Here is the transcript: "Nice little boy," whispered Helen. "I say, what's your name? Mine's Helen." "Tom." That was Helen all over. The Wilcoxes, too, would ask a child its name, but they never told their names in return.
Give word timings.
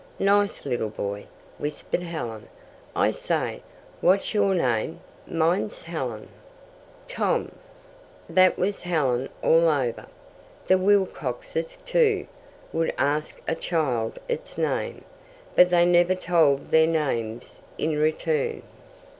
"Nice 0.17 0.65
little 0.65 0.89
boy," 0.89 1.27
whispered 1.59 2.01
Helen. 2.01 2.47
"I 2.95 3.11
say, 3.11 3.61
what's 3.99 4.33
your 4.33 4.55
name? 4.55 4.99
Mine's 5.27 5.83
Helen." 5.83 6.27
"Tom." 7.07 7.51
That 8.27 8.57
was 8.57 8.81
Helen 8.81 9.29
all 9.43 9.69
over. 9.69 10.07
The 10.65 10.79
Wilcoxes, 10.79 11.77
too, 11.85 12.25
would 12.73 12.91
ask 12.97 13.39
a 13.47 13.53
child 13.53 14.17
its 14.27 14.57
name, 14.57 15.03
but 15.55 15.69
they 15.69 15.85
never 15.85 16.15
told 16.15 16.71
their 16.71 16.87
names 16.87 17.61
in 17.77 17.99
return. 17.99 18.63